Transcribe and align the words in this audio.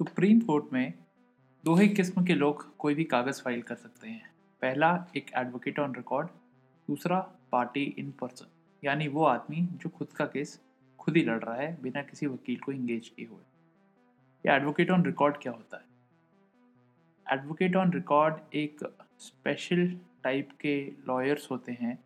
supreme 0.00 0.40
court 0.40 0.64
में 0.72 0.92
दो 1.64 1.74
ही 1.74 1.88
किस्म 1.88 2.24
के 2.24 2.34
लोग 2.34 2.62
कोई 2.78 2.94
भी 2.94 3.04
कागज़ 3.04 3.40
फ़ाइल 3.42 3.62
कर 3.62 3.74
सकते 3.74 4.08
हैं। 4.08 4.30
पहला, 4.62 4.90
एक 5.16 5.30
एडवोकेट 5.36 5.78
ऑन 5.78 5.94
रिकॉर्ड 5.94 6.28
दूसरा 6.88 7.18
पार्टी 7.52 7.82
इन 7.98 8.10
पर्सन 8.20 8.46
यानी 8.82 9.08
वो 9.08 9.24
आदमी 9.24 9.62
जो 9.72 9.88
खुद 9.88 10.12
का 10.12 10.26
केस 10.26 10.60
खुद 10.98 11.16
ही 11.16 11.22
लड़ 11.22 11.38
रहा 11.38 11.54
है, 11.54 11.82
बिना 11.82 12.02
किसी 12.02 12.26
वकील 12.26 12.60
को 12.60 12.72
इंगेज 12.72 13.08
किए 13.08 13.26
हुए। 13.26 13.42
ये 14.44 14.54
एडवोकेट 14.56 14.90
ऑन 14.90 15.04
रिकॉर्ड 15.04 15.36
क्या 15.42 15.52
होता 15.52 15.76
है? 15.76 15.84
एडवोकेट 17.26 17.76
ऑन 17.76 17.92
रिकॉर्ड 17.92 18.54
एक 18.54 18.84
स्पेशल 19.18 19.86
टाइप 20.24 20.52
के 20.60 20.78
लॉयर्स 21.08 21.50
होते 21.50 21.78
हैं, 21.80 21.98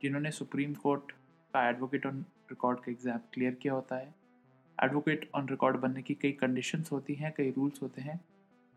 जिन्होंने 0.00 0.30
सुप्रीम 0.30 0.74
कोर्ट 0.74 1.12
का 1.54 1.68
एडवोकेट 1.68 2.06
ऑन 2.06 2.24
रिकॉर्ड 2.50 2.80
का 2.80 2.92
एग्ज़ाम 2.92 3.18
क्लियर 3.34 3.54
किया 3.54 3.74
होता 3.74 3.96
है। 3.96 4.14
एडवोकेट 4.78 5.28
ऑन 5.34 5.48
रिकॉर्ड 5.48 5.76
बनने 5.76 6.02
की 6.02 6.14
कई 6.14 6.32
कंडीशंस 6.32 6.92
होती 6.92 7.14
हैं, 7.14 7.32
कई 7.36 7.50
रूल्स 7.50 7.82
होते 7.82 8.02
हैं। 8.02 8.20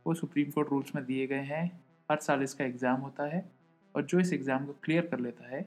वो 0.05 0.13
सुप्रीम 0.13 0.51
कोर्ट 0.51 0.69
रूल्स 0.69 0.95
में 0.95 1.03
दिए 1.05 1.27
गए 1.27 1.43
हैं। 1.43 1.65
हर 2.09 2.17
साल 2.17 2.43
इसका 2.43 2.65
एग्ज़ाम 2.65 3.01
होता 3.01 3.25
है 3.25 3.43
और 3.95 4.05
जो 4.05 4.19
इस 4.19 4.33
एग्ज़ाम 4.33 4.65
को 4.65 4.73
क्लियर 4.83 5.05
कर 5.05 5.19
लेता 5.19 5.47
है, 5.47 5.65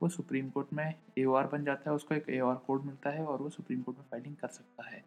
वो 0.00 0.08
सुप्रीम 0.08 0.48
कोर्ट 0.50 0.72
में 0.72 0.94
एओआर 1.18 1.46
बन 1.46 1.64
जाता 1.64 1.90
है। 1.90 1.96
उसको 1.96 2.14
एक 2.14 2.28
एओआर 2.28 2.56
कोड 2.56 2.84
मिलता 2.84 3.10
है 3.10 3.24
और 3.24 3.42
वो 3.42 3.50
सुप्रीम 3.50 3.82
कोर्ट 3.82 3.98
में 3.98 4.04
फाइलिंग 4.10 4.36
कर 4.36 4.48
सकता 4.48 4.88
है। 4.88 5.02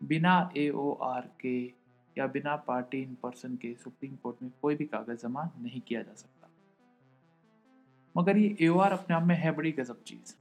बिना 0.00 0.50
ए 0.56 0.70
के 0.74 1.56
या 2.16 2.26
बिना 2.26 2.54
पार्टी 2.56 3.02
इन 3.02 3.16
पर्सन 3.22 3.56
के 3.56 3.74
सुप्रीम 3.74 4.16
कोर्ट 4.22 4.42
में 4.42 4.50
कोई 4.62 4.74
भी 4.74 4.84
कागज़ 4.84 5.18
जमा 5.18 5.44
नहीं 5.58 5.80
किया 5.80 6.02
जा 6.02 6.14
सकता। 6.14 6.48
मगर 8.14 8.36
ये 8.36 8.56
ए 8.60 8.68
अपने 8.68 9.14
आप 9.16 9.22
में 9.22 9.34
है 9.34 9.52
बड़ी 9.52 9.72
गजब 9.72 10.02
चीज़। 10.02 10.34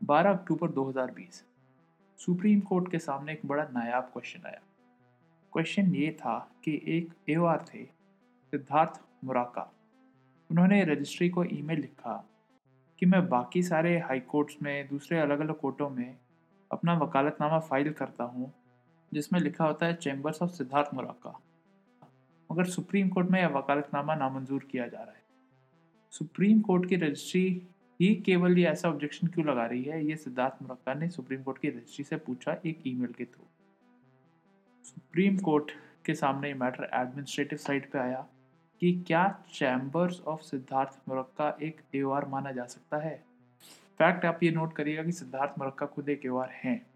12 0.00 0.30
अक्टूबर 0.30 0.70
2020 0.70 1.44
सुप्रीम 2.26 2.60
कोर्ट 2.60 2.90
के 2.90 2.98
सामने 2.98 3.32
एक 3.32 3.40
बड़ा 3.46 3.64
नायाब 3.64 4.02
क्वेश्चन 4.02 4.46
आया। 4.46 4.60
क्वेश्चन 5.52 5.94
ये 5.94 6.12
था 6.12 6.52
कि 6.64 6.82
एक 6.86 7.30
ए 7.30 7.34
थे, 7.64 7.84
सिद्धार्थ 8.50 9.00
मुराका। 9.24 9.72
उन्होंने 10.50 10.84
रजिस्ट्री 10.84 11.28
को 11.28 11.44
ईमेल 11.44 11.80
लिखा 11.80 12.28
कि 12.98 13.06
मैं 13.06 13.28
बाकी 13.28 13.62
सारे 13.62 13.98
हाई 13.98 14.20
कोर्ट्स 14.20 14.56
में, 14.62 14.88
दूसरे 14.88 15.18
अलग 15.18 15.40
अलग 15.40 15.58
कोर्टों 15.60 15.90
में 15.90 16.16
अपना 16.72 16.94
वकालतनामा 16.94 17.58
फ़ाइल 17.58 17.92
करता 17.92 18.24
हूँ, 18.24 18.52
जिसमें 19.12 19.40
लिखा 19.40 19.64
होता 19.64 19.86
है 19.86 19.94
चैम्बर्स 19.94 20.42
ऑफ़ 20.42 20.50
सिद्धार्थ 20.50 20.94
मुराका। 20.94 21.40
मगर 22.52 22.64
सुप्रीम 22.64 23.08
कोर्ट 23.08 23.28
में 23.28 23.40
यह 23.40 23.48
वकालतनामा 23.48 24.14
नामंजूर 24.14 24.64
किया 24.64 24.88
जा 24.88 24.98
रहा 24.98 25.12
है। 25.12 25.22
सुप्रीम 26.10 26.60
कोर्ट 26.60 26.88
की 26.88 26.96
रजिस्ट्री 26.96 27.68
ही 28.00 28.14
केवल 28.14 28.58
ये 28.58 28.66
ऐसा 28.66 28.88
ऑब्जेक्शन 28.88 29.26
क्यों 29.26 29.46
लगा 29.46 29.66
रही 29.66 29.82
है? 29.82 30.04
ये 30.06 30.16
सिद्धार्थ 30.16 30.62
मुरक्का 30.62 30.94
ने 30.94 31.08
सुप्रीम 31.08 31.42
कोर्ट 31.42 31.58
की 31.58 31.68
रजिस्ट्री 31.68 32.04
से 32.04 32.16
पूछा 32.16 32.56
एक 32.66 32.82
ईमेल 32.86 33.12
के 33.12 33.24
थ्रू 33.24 33.46
सुप्रीम 34.84 35.38
कोर्ट 35.38 35.70
के 36.06 36.14
सामने 36.14 36.48
ये 36.48 36.54
मैटर 36.54 36.90
एडमिनिस्ट्रेटिव 36.94 37.58
साइड 37.58 37.90
पे 37.90 37.98
आया 37.98 38.26
कि 38.80 38.92
क्या 39.06 39.42
चैम्बर्स 39.54 40.20
ऑफ़ 40.20 40.40
सिद्धार्थ 40.40 41.00
मुरक्का 41.08 41.56
एक 41.62 41.80
ए 41.94 42.02
माना 42.28 42.52
जा 42.52 42.64
सकता 42.64 42.96
है? 42.96 43.24
फैक्ट 43.98 44.24
आप 44.24 44.40
ये 44.42 44.50
नोट 44.50 44.72
करिएगा 44.72 45.02
कि 45.02 45.12
सिद्धार्थ 45.12 45.58
मुरक्का 45.58 45.86
खुद 45.86 46.08
एक 46.08 46.26
ए 46.26 46.30
हैं, 46.64 46.86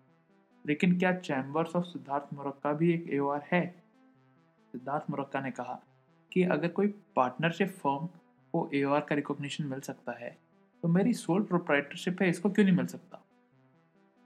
लेकिन 0.66 0.98
क्या 0.98 1.12
चैम्बर्स 1.12 1.76
ऑफ़ 1.76 1.84
सिद्धार्थ 1.84 2.34
मुरक्का 2.34 2.72
भी 2.72 2.92
एक 2.92 3.08
ए 3.10 3.20
है? 3.52 3.66
सिद्धार्थ 4.72 5.10
मुरक्का 5.10 5.40
ने 5.40 5.50
कहा 5.50 5.80
कि 6.32 6.42
अगर 6.42 6.68
कोई 6.68 6.88
पार्टनरशिप 7.16 7.68
फर्म 7.68 8.06
को 8.52 8.70
ए 8.74 8.82
का 8.86 9.14
रिकॉग्निशन 9.14 9.64
मिल 9.64 9.80
सकता 9.80 10.12
है 10.12 10.47
तो 10.82 10.88
मेरी 10.88 11.12
सोल 11.12 11.42
प्रोप्राइटरशिप 11.42 12.22
है, 12.22 12.28
इसको 12.28 12.50
क्यों 12.50 12.64
नहीं 12.66 12.76
मिल 12.76 12.86
सकता? 12.86 13.22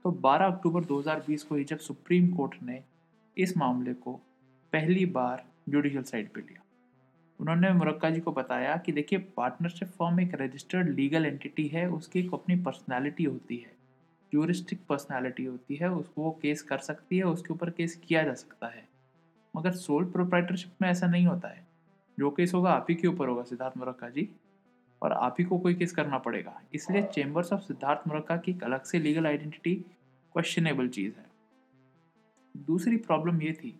तो 0.03 0.11
12 0.11 0.45
अक्टूबर 0.45 0.85
2020 0.85 1.43
को 1.43 1.55
ही 1.55 1.63
जब 1.63 1.77
सुप्रीम 1.77 2.27
कोर्ट 2.35 2.55
ने 2.63 2.83
इस 3.37 3.57
मामले 3.57 3.93
को 3.93 4.13
पहली 4.73 5.05
बार 5.05 5.45
जुडिशल 5.69 6.03
साइड 6.03 6.29
पे 6.29 6.41
लिया, 6.41 6.61
उन्होंने 7.39 7.71
मुरक्का 7.73 8.09
जी 8.09 8.19
को 8.19 8.31
बताया 8.31 8.77
कि 8.77 8.91
देखिए 8.91 9.19
पार्टनरशिप 9.19 9.87
फॉर्म 9.87 10.19
एक 10.19 10.35
रजिस्टर्ड 10.41 10.89
लीगल 10.89 11.25
एंटिटी 11.25 11.67
है, 11.67 11.89
उसकी 11.89 12.19
एक 12.19 12.33
अपनी 12.33 12.55
पर्सनैलिटी 12.55 13.23
होती 13.23 13.57
है 13.57 13.71
जूरिस्टिक 14.33 14.79
पर्सनैलिटी 14.89 15.45
होती 15.45 15.75
है, 15.75 15.91
उसको 15.91 16.21
वो 16.21 16.39
केस 16.41 16.61
कर 16.61 16.77
सकती 16.77 17.17
है, 17.17 17.23
उसके 17.23 17.53
ऊपर 17.53 17.69
केस 17.69 17.95
किया 17.95 18.23
जा 18.23 18.33
सकता 18.33 18.67
है। 18.67 18.87
मगर 19.55 19.71
सोल 19.71 20.05
प्रोप्राइटरशिप 20.05 20.71
में 20.81 20.89
ऐसा 20.89 21.07
नहीं 21.07 21.25
होता 21.25 21.47
है। 21.47 21.67
जो 22.19 22.29
केस 22.31 22.53
होगा, 22.53 22.71
आप 22.71 22.87
ही 22.89 22.95
के 22.95 23.07
ऊपर 23.07 23.27
होगा, 23.27 23.43
सिद्धार्थ 23.43 23.77
मुरक्का 23.77 24.09
जी। 24.09 24.29
और 25.03 25.11
आप 25.11 25.35
ही 25.39 25.45
को 25.45 25.57
कोई 25.59 25.73
केस 25.73 25.91
करना 25.91 26.17
पड़ेगा। 26.17 26.61
इसलिए 26.73 27.03
चेंबर्स 27.03 27.53
ऑफ़ 27.53 27.61
सिद्धार्थ 27.61 28.07
मुरक्का 28.07 28.37
की 28.37 28.51
एक 28.51 28.63
अलग 28.63 28.83
से 28.83 28.99
लीगल 28.99 29.27
आइडेंटिटी 29.27 29.75
क्वेश्चनेबल 30.35 30.87
चीज़ 30.87 31.13
है। 31.17 31.25
दूसरी 32.55 32.97
प्रॉब्लम 32.97 33.41
ये 33.41 33.53
थी 33.53 33.79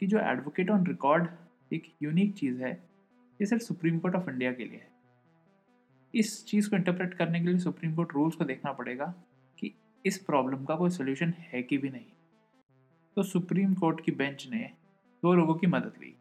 कि 0.00 0.06
जो 0.06 0.18
एडवोकेट 0.18 0.70
ऑन 0.70 0.86
रिकॉर्ड 0.86 1.28
एक 1.72 1.92
यूनिक 2.02 2.34
चीज़ 2.34 2.62
है 2.62 2.72
ये 3.40 3.46
सिर्फ़ 3.46 3.62
सुप्रीम 3.62 3.98
कोर्ट 3.98 4.14
ऑफ़ 4.14 4.30
इंडिया 4.30 4.52
के 4.52 4.64
लिए 4.64 4.78
है। 4.78 4.90
इस 6.14 6.44
चीज़ 6.46 6.70
को 6.70 6.76
इंटरप्रेट 6.76 7.14
करने 7.14 7.40
के 7.40 7.46
लिए 7.46 7.58
सुप्रीम 7.58 7.94
कोर्ट 7.94 8.14
रूल्स 8.14 8.36
को 8.36 8.44
देखना 8.44 8.72
पड़ेगा 8.72 9.14
कि 9.58 9.74
इस 10.04 10.18
प्रॉब्लम 10.18 10.64
का 10.64 10.76
कोई 10.76 10.90
सोल्यूशन 10.90 11.34
है 11.38 11.62
कि 11.62 11.78
भी 11.78 11.90
नहीं। 11.90 12.06
तो 13.16 13.22
सुप्रीम 13.22 13.74
कोर्ट 13.74 14.00
की 14.00 14.12
बेंच 14.12 14.48
ने 14.50 14.70
दो 15.22 15.34
लोगों 15.34 15.54
की 15.54 15.66
मदद 15.66 15.92
ली। 16.00 16.14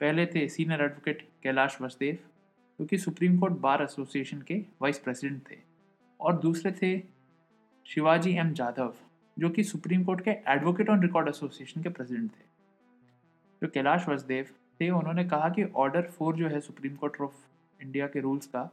पहले 0.00 0.26
थे 0.26 0.48
सीनियर 0.48 0.82
एडवोकेट 0.82 1.28
कैलाश 1.42 1.80
वसदेव 1.80 2.18
जो 2.82 2.86
कि 2.86 2.98
सुप्रीम 2.98 3.38
कोर्ट 3.38 3.54
बार 3.54 3.82
एसोसिएशन 3.82 4.42
के 4.42 4.54
वाइस 4.54 4.98
प्रेसिडेंट 4.98 5.50
थे। 5.50 5.56
और 6.20 6.38
दूसरे 6.38 6.72
थे 6.72 7.02
शिवाजी 7.86 8.36
एम 8.36 8.52
जाधव, 8.52 8.94
जो 9.38 9.50
कि 9.50 9.64
सुप्रीम 9.64 10.04
कोर्ट 10.04 10.20
के 10.20 10.30
एडवोकेट 10.30 10.90
ऑन 10.90 11.02
रिकॉर्ड 11.02 11.28
एसोसिएशन 11.28 11.82
के 11.82 11.88
प्रेसिडेंट 11.88 12.30
थे। 12.30 12.44
जो 13.62 13.68
कैलाश 13.68 14.08
वसदेव 14.08 14.46
थे, 14.80 14.90
उन्होंने 14.90 15.24
कहा 15.24 15.48
कि 15.48 15.64
ऑर्डर 15.64 16.02
फोर 16.02 16.36
जो 16.36 16.48
है 16.48 16.60
सुप्रीम 16.60 16.96
कोर्ट 16.96 17.20
ऑफ़ 17.20 17.34
इंडिया 17.82 18.06
के 18.06 18.20
रूल्स 18.20 18.46
का, 18.46 18.70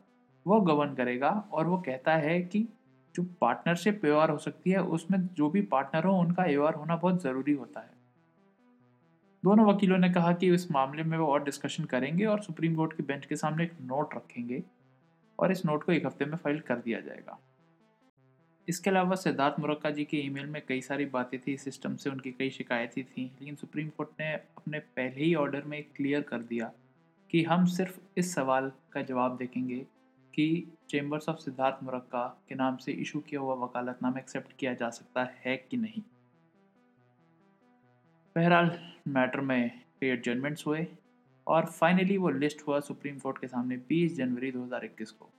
वो 0.48 0.62
गवर्न 0.62 0.94
करेगा 0.94 1.50
और 1.52 1.68
वो 1.68 1.78
कहता 1.78 2.16
है 2.16 2.42
कि 2.42 2.68
जो 3.16 3.24
पार्टनरशिप 3.24 4.02
व्यवहार 4.04 4.30
हो 4.30 4.38
सकती 4.38 4.72
है, 4.72 4.84
उसमें 4.84 5.28
जो 5.28 5.50
भी 5.50 5.62
पार्टनर 5.62 6.04
हो, 6.04 6.20
उनका 6.20 6.44
व्यवहार 6.44 6.74
होना 6.74 6.96
बहुत 6.96 7.22
ज़रूरी 7.22 7.54
होता 7.54 7.80
है। 7.80 7.99
दोनों 9.44 9.66
वकीलों 9.66 9.98
ने 9.98 10.10
कहा 10.10 10.32
कि 10.34 10.54
इस 10.54 10.72
मामले 10.72 11.04
में 11.04 11.18
वो 11.18 11.26
और 11.26 11.44
डिस्कशन 11.44 11.84
करेंगे 11.86 12.26
और 12.26 12.42
सुप्रीम 12.42 12.76
कोर्ट 12.76 12.94
के 12.94 13.04
बेंच 13.04 13.26
के 13.26 13.36
सामने 13.36 13.64
एक 13.64 13.74
नोट 13.82 14.16
रखेंगे 14.16 14.64
और 15.40 15.52
इस 15.52 15.66
नोट 15.66 15.84
को 15.84 15.92
एक 15.92 16.06
हफ़्ते 16.06 16.26
में 16.26 16.36
फ़ाइल 16.38 16.60
कर 16.60 16.80
दिया 16.80 17.00
जाएगा। 17.00 17.38
इसके 18.68 18.90
अलावा 18.90 19.16
सिद्धार्थ 19.16 19.60
मुरक्का 19.60 19.90
जी 19.90 20.04
के 20.06 20.18
ईमेल 20.18 20.46
में 20.46 20.62
कई 20.68 20.82
सारी 20.82 21.06
बातें 21.08 21.40
थी 21.40 21.56
सिस्टम 21.58 21.96
से 21.96 22.10
उनकी 22.10 22.32
कई 22.32 22.50
शिकायतें 22.50 23.04
थी, 23.04 23.24
लेकिन 23.24 23.56
सुप्रीम 23.56 23.90
कोर्ट 23.90 24.10
ने 24.20 24.34
अपने 24.34 24.80
पहले 24.80 25.24
ही 25.24 25.34
ऑर्डर 25.36 25.64
में 25.64 25.82
क्लियर 25.96 26.22
कर 26.22 26.42
दिया 26.44 26.72
कि 27.30 27.44
हम 27.44 27.66
सिर्फ़ 27.68 28.00
इस 28.18 28.34
सवाल 28.36 28.72
का 28.94 29.02
जवाब 29.04 29.38
देखेंगे 29.38 29.80
कि 30.34 30.68
चेंबर्स 30.90 31.30
ऑफ़ 31.30 31.38
सिद्धार्थ 31.38 31.84
मुरक्का 31.84 32.28
के 32.50 32.56
नाम 32.56 32.78
से 32.78 32.92
इशू 32.94 33.20
किया 33.20 33.42
हुआ 33.42 33.56
वकालतनामा 33.66 34.20
एक्सेप्ट 34.20 34.58
किया 34.60 34.74
जा 34.74 34.90
सकता 34.92 35.24
है 35.46 35.58
कि 35.72 35.78
नहीं। 35.78 36.02
बहरहाल, 38.40 38.80
मैटर 39.08 39.42
में 39.42 39.82
कई 40.02 40.08
एडजमेंट्स 40.08 40.68
हुए 40.68 40.88
और 41.48 41.66
फाइनली 41.66 42.18
वो 42.18 42.30
लिस्ट 42.30 42.68
हुआ 42.68 42.80
सुप्रीम 42.80 43.20
कोर्ट 43.20 43.38
के 43.38 43.48
सामने 43.48 43.78
20 43.78 44.16
जनवरी 44.16 44.52
2021 44.52 45.12
को। 45.12 45.30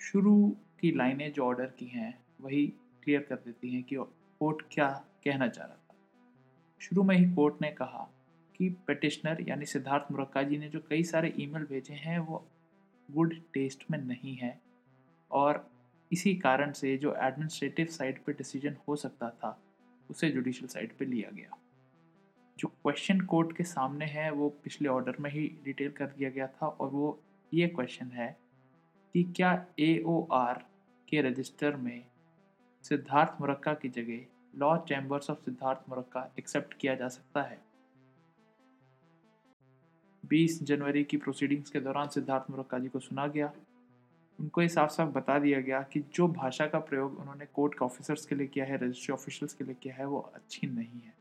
शुरू 0.00 0.56
की 0.80 0.92
लाइनें 0.92 1.32
जो 1.32 1.44
ऑर्डर 1.44 1.66
की 1.66 1.86
हैं, 1.86 2.24
वही 2.40 2.66
क्लियर 3.02 3.20
कर 3.20 3.34
देती 3.34 3.74
हैं 3.74 3.82
कि 3.82 3.96
कोर्ट 4.40 4.62
क्या 4.70 5.04
कहना 5.24 5.48
चाह 5.48 5.66
रहा 5.66 5.76
था। 5.76 5.94
शुरू 6.80 7.02
में 7.02 7.16
ही 7.16 7.34
कोर्ट 7.34 7.54
ने 7.62 7.70
कहा 7.70 8.10
कि 8.56 8.76
पटिशनर 8.88 9.48
यानी 9.48 9.64
सिद्धार्थ 9.64 10.12
मुरक्का 10.12 10.42
जी 10.42 10.58
ने 10.58 10.68
जो 10.68 10.80
कई 10.90 11.02
सारे 11.02 11.34
ईमेल 11.38 11.64
भेजे 11.64 11.94
हैं, 11.94 12.18
वो 12.18 12.48
गुड 13.10 13.34
टेस्ट 13.34 13.84
में 13.90 13.98
नहीं 13.98 14.36
है 14.36 14.60
और 15.30 15.70
इसी 16.12 16.34
कारण 16.34 16.72
से 16.72 16.96
जो 16.96 17.14
एडमिनिस्ट्रेटिव 17.14 17.86
साइड 17.86 18.24
पे 18.24 18.32
डिसीज़न 18.32 18.76
हो 18.88 18.96
सकता 18.96 19.30
था 19.30 19.60
उसे 20.10 20.30
जुडिशल 20.30 20.66
साइड 20.66 20.96
पे 20.98 21.04
लिया 21.04 21.30
गया। 21.30 21.58
जो 22.58 22.68
क्वेश्चन 22.68 23.20
कोर्ट 23.20 23.56
के 23.56 23.64
सामने 23.64 24.04
है, 24.04 24.30
वो 24.30 24.48
पिछले 24.48 24.88
ऑर्डर 24.88 25.16
में 25.20 25.30
ही 25.30 25.58
डिटेल 25.64 25.90
कर 25.90 26.06
दिया 26.06 26.30
गया 26.30 26.46
था 26.46 26.66
और 26.66 26.88
वो 26.90 27.22
ये 27.54 27.66
क्वेश्चन 27.66 28.06
है 28.06 28.38
कि 29.14 29.24
क्या 29.24 29.66
ए 29.78 30.04
के 31.08 31.22
रजिस्टर 31.22 31.76
में 31.76 32.06
सिद्धार्थ 32.82 33.40
मुरक्का 33.40 33.74
की 33.74 33.88
जगह 33.88 34.26
law 34.56 34.76
chambers 34.78 35.30
of 35.30 35.38
Siddharth 35.38 35.88
Murakka 35.88 36.34
accept 36.38 36.74
किया 36.74 36.94
जा 36.94 37.08
सकता 37.08 37.42
है? 37.42 37.64
20 40.26 40.62
जनवरी 40.62 41.04
की 41.04 41.16
प्रोसीडिंग्स 41.16 41.70
के 41.70 41.80
दौरान 41.80 42.08
सिद्धार्थ 42.08 42.50
मुरक्का 42.50 42.78
जी 42.78 42.88
को 42.88 42.98
सुना 42.98 43.26
गया। 43.26 43.52
उनको 44.38 44.62
ये 44.62 44.68
साफ़ 44.68 44.90
साफ़ 44.90 45.08
बता 45.08 45.38
दिया 45.38 45.60
गया 45.60 45.80
कि 45.82 46.00
जो 46.14 46.26
भाषा 46.28 46.66
का 46.66 46.78
प्रयोग 46.78 47.18
उन्होंने 47.20 47.46
कोर्ट 47.46 47.74
के 47.74 47.84
ऑफिसर्स 47.84 48.26
के 48.26 48.34
लिए 48.34 48.46
किया 48.46 48.64
है 48.64 48.76
रजिस्ट्री 48.76 49.12
ऑफिशियल्स 49.12 49.54
के 49.54 49.64
लिए 49.64 49.74
किया 49.82 49.94
है, 49.94 50.06
वो 50.06 50.18
अच्छी 50.34 50.66
नहीं 50.66 51.00
है। 51.00 51.12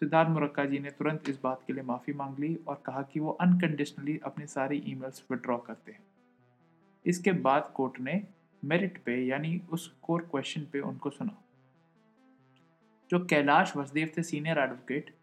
सिद्धार्थ 0.00 0.30
मुरक्का 0.30 0.64
जी 0.64 0.78
ने 0.78 0.90
तुरंत 0.90 1.28
इस 1.28 1.38
बात 1.42 1.62
के 1.66 1.72
लिए 1.72 1.82
माफ़ी 1.82 2.12
मांग 2.12 2.38
ली 2.38 2.54
और 2.68 2.82
कहा 2.86 3.02
कि 3.02 3.20
वो 3.20 3.30
अनकंडीशनली 3.40 4.18
अपनी 4.24 4.46
सारी 4.46 4.82
ईमेल्स 4.86 5.24
विड्रॉ 5.30 5.56
करते 5.58 5.92
हैं। 5.92 6.02
इसके 7.04 7.32
बाद 7.32 7.72
कोर्ट 7.74 8.00
ने 8.00 8.22
मेरिट 8.62 9.02
पे, 9.04 9.16
यानी 9.16 9.60
उस 9.72 9.86
कोर 10.02 10.22
क्वेश्चन 10.22 10.66
पे 10.72 10.80
उनको 10.80 11.10
सुना। 11.10 11.36
जो 13.10 13.24
कैलाश 13.26 13.76
वसुदेव 13.76 14.10
थे 14.18 14.22
सीनियर 14.22 14.58
एडवोकेट 14.58 15.14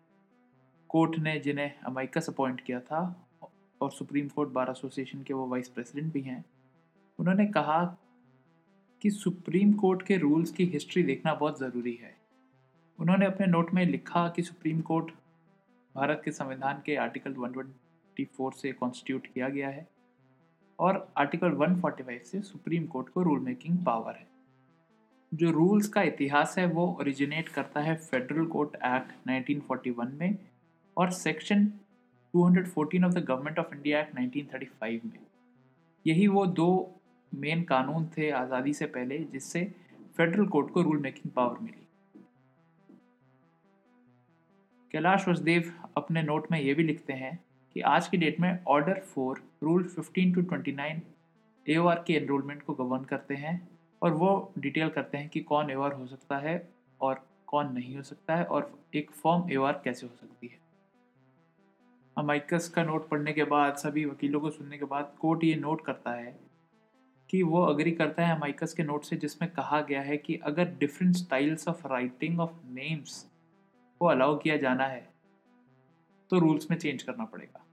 कोर्ट 0.89 1.17
ने 1.19 1.39
जिन्हें 1.39 1.79
अमाइकस 1.79 2.29
अपॉइंट 2.29 2.61
किया 2.61 2.79
था, 2.79 3.01
और 3.81 3.91
सुप्रीम 3.91 4.27
कोर्ट 4.27 4.49
बार 4.49 4.69
एसोसिएशन 4.69 5.23
के 5.23 5.33
वो 5.33 5.45
वाइस 5.47 5.69
प्रेसिडेंट 5.69 6.11
भी 6.13 6.21
हैं 6.21 6.43
उन्होंने 7.19 7.45
कहा 7.45 7.97
कि 9.01 9.09
सुप्रीम 9.09 9.73
कोर्ट 9.73 10.01
के 10.01 10.17
रूल्स 10.17 10.51
की 10.51 10.65
हिस्ट्री 10.65 11.03
देखना 11.03 11.33
बहुत 11.33 11.59
ज़रूरी 11.59 11.99
है। 12.03 12.17
उन्होंने 12.99 13.25
अपने 13.25 13.47
नोट 13.47 13.73
में 13.73 13.85
लिखा 13.85 14.29
कि 14.29 14.41
सुप्रीम 14.41 14.81
कोर्ट 14.81 15.13
भारत 15.95 16.21
के 16.25 16.31
संविधान 16.31 16.81
के 16.85 16.95
आर्टिकल 16.95 17.33
124 17.33 18.61
से 18.61 18.71
कॉन्स्टिट्यूट 18.71 19.27
किया 19.27 19.49
गया 19.49 19.69
है 19.69 19.87
और 20.79 21.13
आर्टिकल 21.17 21.51
145 21.51 22.31
से 22.31 22.41
सुप्रीम 22.41 22.85
कोर्ट 22.85 23.09
को 23.09 23.23
रूल 23.23 23.39
मेकिंग 23.39 23.85
पावर 23.85 24.15
है। 24.15 24.27
जो 25.33 25.51
रूल्स 25.51 25.87
का 25.87 26.01
इतिहास 26.01 26.57
है, 26.57 26.65
वो 26.65 26.97
ओरिजिनेट 26.99 27.49
करता 27.49 27.79
है 27.79 27.95
फेडरल 27.95 28.45
कोर्ट 28.45 28.69
एक्ट 28.75 29.27
1941 29.27 30.13
में 30.13 30.37
और 30.97 31.11
section 31.11 31.67
214 32.33 33.03
of 33.03 33.13
the 33.13 33.17
government 33.17 33.59
of 33.59 33.75
India 33.75 34.01
act 34.01 34.15
1935 34.15 35.05
में। 35.05 35.19
यही 36.07 36.27
वो 36.27 36.45
दो 36.45 36.98
मेन 37.31 37.63
कानून 37.63 38.05
थे 38.07 38.29
आज़ादी 38.31 38.73
से 38.73 38.85
पहले, 38.85 39.17
जिससे 39.17 39.63
फेडरल 40.17 40.45
कोर्ट 40.45 40.69
को 40.69 40.81
रूल 40.81 40.99
मेकिंग 40.99 41.31
पावर 41.31 41.59
मिली। 41.59 41.87
कैलाश 44.93 45.27
वसुदेव 45.27 45.71
अपने 45.97 46.21
नोट 46.23 46.51
में 46.51 46.59
ये 46.59 46.73
भी 46.73 46.83
लिखते 46.83 47.13
हैं 47.13 47.37
कि 47.75 47.81
आज 47.81 48.07
की 48.07 48.17
डेट 48.17 48.39
में 48.39 48.63
order 48.67 48.99
four 49.05 49.41
rule 49.63 49.83
15 49.89 50.33
to 50.35 50.41
29 50.43 51.01
AOR 51.65 52.03
के 52.07 52.13
एनरोलमेंट 52.13 52.61
को 52.61 52.73
गवर्न 52.73 53.03
करते 53.03 53.35
हैं 53.35 53.69
और 54.01 54.13
वो 54.13 54.31
डिटेल 54.59 54.89
करते 54.89 55.17
हैं 55.17 55.29
कि 55.29 55.39
कौन 55.39 55.69
एओआर 55.69 55.93
हो 55.93 56.07
सकता 56.07 56.37
है 56.37 56.69
और 57.01 57.25
कौन 57.47 57.71
नहीं 57.73 57.95
हो 57.95 58.01
सकता 58.01 58.35
है 58.35 58.43
और 58.45 58.71
एक 58.95 59.11
फॉर्म 59.11 59.51
एओआर 59.51 59.81
कैसे 59.83 60.07
हो 60.07 60.15
सकती 60.15 60.47
है। 60.47 60.57
अमाइकस 62.17 62.69
का 62.69 62.83
नोट 62.83 63.07
पढ़ने 63.09 63.33
के 63.33 63.43
बाद, 63.43 63.75
सभी 63.75 64.05
वकीलों 64.05 64.39
को 64.39 64.49
सुनने 64.49 64.77
के 64.77 64.85
बाद 64.85 65.13
कोर्ट 65.19 65.43
ये 65.43 65.55
नोट 65.55 65.85
करता 65.85 66.11
है 66.11 66.37
कि 67.29 67.43
वो 67.43 67.61
अग्री 67.63 67.91
करता 67.91 68.25
है 68.25 68.35
अमाइकस 68.35 68.73
के 68.73 68.83
नोट 68.83 69.03
से, 69.03 69.15
जिसमें 69.15 69.51
कहा 69.51 69.81
गया 69.81 70.01
है 70.01 70.17
कि 70.17 70.35
अगर 70.35 70.75
different 70.79 71.15
styles 71.15 71.67
of 71.67 71.87
writing 71.87 72.39
of 72.39 72.53
names 72.65 73.31
को 73.99 74.05
अलाउ 74.05 74.37
किया 74.37 74.57
जाना 74.57 74.85
है 74.85 75.07
तो 76.31 76.39
रूल्स 76.39 76.69
में 76.71 76.77
चेंज 76.77 77.03
करना 77.03 77.25
पड़ेगा। 77.25 77.65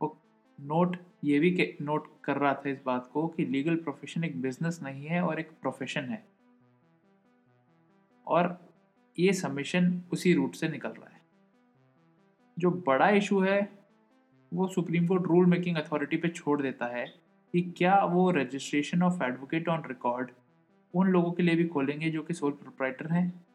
वो 0.00 0.16
नोट 0.60 0.96
ये 1.24 1.38
भी 1.38 1.76
नोट 1.82 2.08
कर 2.24 2.36
रहा 2.36 2.54
था 2.54 2.70
इस 2.70 2.80
बात 2.86 3.10
को 3.12 3.28
कि 3.28 3.44
लीगल 3.44 3.76
प्रोफेशन 3.76 4.24
एक 4.24 4.40
बिज़नेस 4.42 4.80
नहीं 4.82 5.06
है 5.06 5.22
और 5.22 5.40
एक 5.40 5.50
प्रोफेशन 5.50 6.00
है। 6.00 6.24
और 8.26 8.68
ये 9.18 9.32
सबमिशन 9.32 10.02
उसी 10.12 10.34
रूट 10.34 10.54
से 10.54 10.68
निकल 10.68 10.88
रहा 10.88 11.08
है। 11.08 11.20
जो 12.58 12.70
बड़ा 12.70 13.08
इशू 13.08 13.40
है, 13.40 13.78
वो 14.54 14.68
supreme 14.68 15.06
court 15.06 15.22
rule 15.22 15.46
making 15.46 15.76
authority 15.76 16.16
पे 16.16 16.28
छोड़ 16.28 16.62
देता 16.62 16.86
है। 16.86 17.19
कि 17.52 17.74
क्या 17.78 18.04
वो 18.04 18.30
registration 18.30 19.02
of 19.02 19.22
advocate 19.22 19.68
on 19.68 19.82
record 19.86 20.30
उन 20.94 21.06
लोगों 21.08 21.32
के 21.32 21.42
लिए 21.42 21.54
भी 21.54 21.64
खोलेंगे 21.64 22.10
जो 22.10 22.22
कि 22.22 22.34
सोल 22.34 22.52
प्रोप्राइटर 22.52 23.12
हैं? 23.12 23.46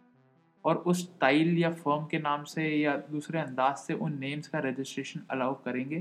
और 0.66 0.76
उस 0.76 1.20
टाइल 1.20 1.58
या 1.58 1.74
फर्म 1.74 2.06
के 2.06 2.20
नाम 2.20 2.44
से 2.44 2.70
या 2.70 2.98
दूसरे 2.98 3.40
अंदाज 3.40 3.76
से 3.76 3.94
उन 3.94 4.20
नेम्स 4.20 4.48
का 4.48 4.60
रजिस्ट्रेशन 4.60 5.22
अलाउ 5.30 5.54
करेंगे? 5.54 6.00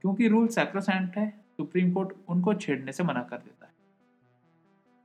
क्योंकि 0.00 0.28
रूल 0.28 0.48
सैक्रोसेंट 0.48 1.16
है, 1.16 1.44
सुप्रीम 1.56 1.92
कोर्ट 1.92 2.16
उनको 2.28 2.54
छेड़ने 2.54 2.92
से 2.92 3.02
मना 3.02 3.22
कर 3.22 3.38
देता 3.38 3.66
है। 3.66 3.72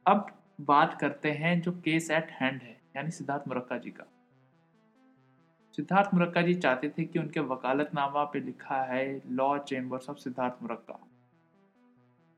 अब 0.08 0.44
बात 0.62 0.98
करते 1.02 1.32
हैं 1.32 1.62
जो 1.62 1.72
केस 1.72 2.12
एट 2.12 2.32
हैंड 2.32 2.62
है, 2.62 2.82
यानी 2.96 3.12
सिद्धार्थ 3.12 3.48
मुरक्का 3.48 3.78
जी 3.78 3.92
का। 3.92 4.04
सिद्धार्थ 5.76 6.14
मुरक्का 6.14 6.42
जी 6.42 6.54
चाहते 6.54 6.90
थे 6.90 7.06
कि 7.06 7.20
उनके 7.20 7.40
वकालतनामा 7.40 8.24
पे 8.24 8.40
लिखा 8.40 8.84
है 8.84 9.22
law 9.30 9.58
chambers 9.58 10.10
of 10.10 10.18
Siddharth 10.18 10.64
Murakka. 10.64 11.09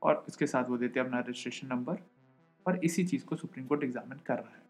और 0.02 0.24
इसके 0.28 0.46
साथ 0.46 0.64
वो 0.64 0.76
देते 0.78 1.00
हैं 1.00 1.06
अपना 1.06 1.18
रजिस्ट्रेशन 1.20 1.66
नंबर 1.66 1.98
और 2.66 2.84
इसी 2.84 3.04
चीज़ 3.04 3.24
को 3.24 3.36
सुप्रीम 3.36 3.66
कोर्ट 3.66 3.84
एग्जामिन 3.84 4.18
कर 4.26 4.34
रहा 4.34 4.54
है। 4.54 4.60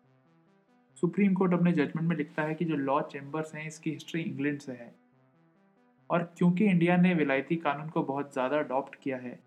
सुप्रीम 0.97 1.35
कोर्ट 1.35 1.53
अपने 1.53 1.73
जजमेंट 1.73 2.09
में 2.09 2.17
लिखता 2.17 2.43
है 2.43 2.55
कि 2.55 2.65
जो 2.65 2.77
लॉ 2.77 3.01
चेम्बर्स 3.03 3.55
हैं, 3.55 3.67
इसकी 3.67 3.91
हिस्ट्री 3.91 4.23
इंग्लैंड 4.23 4.61
से 4.61 4.73
है। 4.73 4.95
और 6.11 6.23
क्योंकि 6.39 6.65
इंडिया 6.65 6.97
ने 6.97 7.15
विलायती 7.15 7.57
कानून 7.57 7.89
को 7.91 8.03
बहुत 8.03 8.33
ज़्यादा 8.33 8.59
अडॉप्ट 8.59 8.95
किया 9.03 9.17
है, 9.17 9.39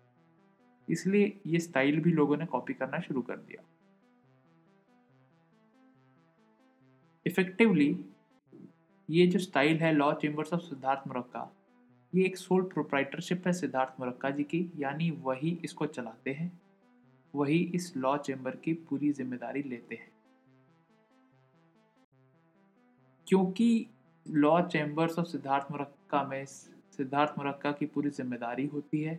इसलिए 0.88 1.40
ये 1.46 1.58
स्टाइल 1.60 2.00
भी 2.00 2.12
लोगों 2.12 2.36
ने 2.36 2.46
कॉपी 2.46 2.74
करना 2.74 3.00
शुरू 3.00 3.22
कर 3.22 3.36
दिया। 3.38 3.62
इफेक्टिवली 7.26 7.88
ये 9.08 9.26
जो 9.26 9.38
स्टाइल 9.38 9.78
है 9.78 9.92
law 9.92 10.12
chambers 10.14 10.52
of 10.52 10.60
Siddharth 10.60 11.08
Murakka 11.08 11.40
ये 12.12 12.24
एक 12.24 12.36
सोल 12.36 12.62
प्रोप्राइटरशिप 12.64 13.46
है 13.46 13.52
सिद्धार्थ 13.52 14.00
मुरक्का 14.00 14.30
जी 14.30 14.44
की, 14.44 14.70
यानी 14.76 15.10
वही 15.22 15.58
इसको 15.64 15.86
चलाते 15.86 16.32
हैं, 16.32 16.50
वही 17.34 17.58
इस 17.74 17.92
लॉ 17.96 18.16
चेम्बर 18.18 18.56
की 18.56 18.72
पूरी 18.88 19.12
ज़िम्मेदारी 19.12 19.62
लेते 19.62 19.94
हैं। 19.94 20.10
क्योंकि 23.26 23.86
law 24.26 24.60
chambers 24.62 25.18
of 25.18 25.26
Siddharth 25.26 25.70
Murakka 25.70 26.22
में 26.24 26.44
सिद्धार्थ 26.46 27.34
मुरक्का 27.38 27.72
की 27.72 27.86
पूरी 27.86 28.10
ज़िम्मेदारी 28.10 28.66
होती 28.66 29.02
है 29.02 29.18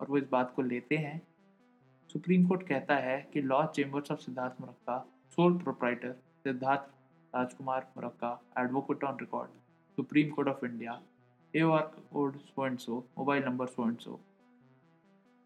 और 0.00 0.10
वो 0.10 0.18
इस 0.18 0.28
बात 0.32 0.52
को 0.56 0.62
लेते 0.62 0.96
हैं। 0.96 1.20
सुप्रीम 2.10 2.46
कोर्ट 2.48 2.66
कहता 2.68 2.96
है 2.96 3.20
कि 3.32 3.42
law 3.42 3.64
chambers 3.66 4.10
of 4.12 4.20
Siddharth 4.20 4.60
Murakka 4.60 4.98
sole 5.36 5.58
proprietor 5.58 6.12
Siddharth 6.44 6.90
Rajkumar 7.32 7.86
Murakka 7.96 8.38
advocate 8.58 9.04
on 9.04 9.18
record 9.20 9.50
supreme 9.98 10.30
court 10.30 10.48
of 10.48 10.64
India 10.64 11.00
R 11.54 11.82
code 12.12 12.36
so 12.38 12.66
and 12.66 12.78
so 12.78 12.98
mobile 13.18 13.44
number 13.44 13.66
so 13.66 13.88
and 13.88 13.98
so 13.98 14.20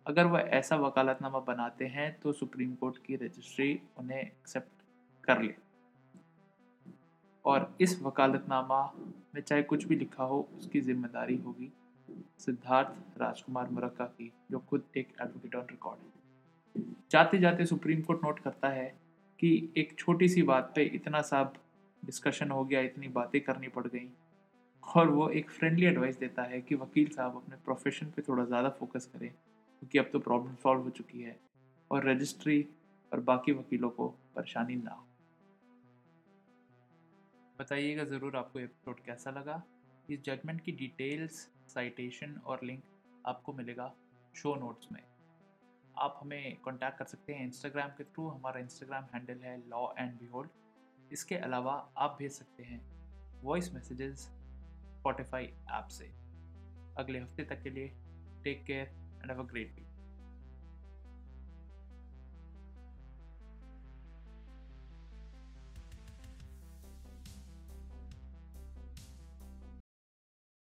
अगर 0.06 0.26
वह 0.26 0.40
ऐसा 0.54 0.76
वकालतनामा 0.76 1.38
बनाते 1.46 1.86
हैं 1.86 2.10
तो 2.20 2.32
सुप्रीम 2.32 2.74
कोर्ट 2.74 2.98
की 3.06 3.16
रजिस्ट्री 3.16 3.80
उन्हें 3.98 4.20
एक्सेप्ट 4.20 4.82
कर 5.24 5.42
ले। 5.42 5.54
और 7.44 7.76
इस 7.80 8.00
वकालतनामा 8.02 8.82
में 9.34 9.40
चाहे 9.40 9.62
कुछ 9.62 9.84
भी 9.84 9.96
लिखा 9.96 10.24
हो, 10.24 10.48
उसकी 10.58 10.80
ज़िम्मेदारी 10.80 11.36
होगी 11.36 11.70
सिद्धार्थ 12.38 13.18
राजकुमार 13.20 13.70
मुरक्का 13.70 14.04
की, 14.04 14.32
जो 14.50 14.58
खुद 14.60 14.84
एक 14.96 15.08
एडवोकेट 15.22 15.54
ऑन 15.54 15.66
रिकॉर्ड 15.70 16.00
है। 16.00 16.84
जाते 17.10 17.38
जाते 17.38 17.66
सुप्रीम 17.66 18.02
कोर्ट 18.02 18.24
नोट 18.24 18.38
करता 18.38 18.68
है 18.68 18.86
कि 19.38 19.72
एक 19.76 19.94
छोटी 19.98 20.28
सी 20.28 20.42
बात 20.42 20.72
पे 20.76 20.82
इतना 20.94 21.20
सा 21.22 21.42
डिस्कशन 22.02 22.50
हो 22.50 22.64
गया, 22.64 22.80
इतनी 22.80 23.08
बातें 23.08 23.40
करनी 23.40 23.68
पड़ 23.68 23.86
गई। 23.86 24.08
और 24.86 25.10
वो 25.10 25.28
एक 25.30 25.50
फ्रेंडली 25.50 25.86
एडवाइस 25.86 26.18
देता 26.18 26.42
है 26.44 26.60
कि 26.60 26.74
वकील 26.74 27.08
साहब 27.08 27.36
अपने 27.36 27.56
प्रोफेशन 27.64 28.06
पे 28.06 28.22
थोड़ा 28.22 28.44
ज़्यादा 28.44 28.68
फोकस 28.70 29.06
करें, 29.06 29.28
क्योंकि 29.28 29.98
अब 29.98 30.08
तो 30.12 30.18
प्रॉब्लम 30.20 30.54
सॉल्व 30.54 30.82
हो 30.82 30.90
चुकी 30.90 31.22
है 31.22 31.36
और 31.90 32.08
रजिस्ट्री 32.08 32.64
और 33.12 33.20
बाकी 33.22 33.52
वकीलों 33.54 33.90
को 33.90 34.08
परेशानी 34.36 34.76
ना 34.76 34.90
हो। 34.90 35.06
बताइएगा 37.58 38.04
ज़रूर 38.06 38.36
आपको 38.36 38.58
एपिसोड 38.58 39.00
कैसा 39.00 39.30
लगा। 39.30 39.62
इस 40.08 40.22
जजमेंट 40.24 40.60
की 40.60 40.72
डिटेल्स 40.74 41.38
साइटेशन 41.68 42.40
और 42.46 42.60
लिंक 42.64 42.82
आपको 43.24 43.52
मिलेगा 43.52 43.92
शो 44.34 44.54
नोट्स 44.56 44.92
में। 44.92 45.02
आप 45.94 46.18
हमें 46.20 46.56
कांटेक्ट 46.64 46.98
कर 46.98 47.04
सकते 47.06 47.32
हैं 47.32 47.44
इंस्टाग्राम 47.44 47.90
के 47.90 48.04
थ्रू 48.04 48.28
हमारा 48.28 48.60
इंस्टाग्राम 48.60 49.04
हैंडल 49.14 49.44
है 49.44 49.56
लॉ 49.68 49.86
एंड 49.98 50.18
बिहोल्ड 50.18 51.12
इसके 51.12 51.34
अलावा 51.36 51.72
आप 51.98 52.16
भेज 52.18 52.32
सकते 52.32 52.62
हैं 52.62 52.80
वॉइस 53.42 53.72
मैसेजेस 53.74 54.28
स्पॉटिफाई 55.06 55.44
ऐप 55.70 55.88
से। 55.88 56.04
अगले 56.98 57.18
हफ़्ते 57.18 57.42
तक 57.44 57.62
के 57.62 57.70
लिए 57.70 57.88
take 58.44 58.64
care 58.66 58.86
and 59.22 59.30
have 59.30 59.40
a 59.40 59.46
great 59.46 59.74
week 59.74 59.85